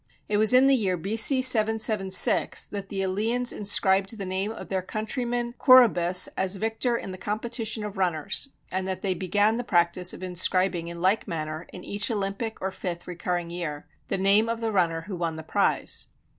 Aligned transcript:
It 0.27 0.37
was 0.37 0.51
in 0.51 0.65
the 0.65 0.73
year 0.75 0.97
B.C. 0.97 1.43
776 1.43 2.65
that 2.69 2.89
the 2.89 3.03
Eleans 3.03 3.51
inscribed 3.53 4.17
the 4.17 4.25
name 4.25 4.49
of 4.51 4.69
their 4.69 4.81
countryman 4.81 5.53
Coroebus 5.59 6.27
as 6.35 6.55
victor 6.55 6.97
in 6.97 7.11
the 7.11 7.19
competition 7.19 7.83
of 7.83 7.97
runners, 7.97 8.49
and 8.71 8.87
that 8.87 9.03
they 9.03 9.13
began 9.13 9.57
the 9.57 9.63
practice 9.63 10.11
of 10.11 10.23
inscribing 10.23 10.87
in 10.87 11.01
like 11.03 11.27
manner, 11.27 11.67
in 11.71 11.83
each 11.83 12.09
Olympic 12.09 12.59
or 12.63 12.71
fifth 12.71 13.05
recurring 13.07 13.51
year, 13.51 13.85
the 14.07 14.17
name 14.17 14.49
of 14.49 14.59
the 14.59 14.71
runner 14.71 15.01
who 15.01 15.15
won 15.15 15.35
the 15.35 15.43
prize. 15.43 16.07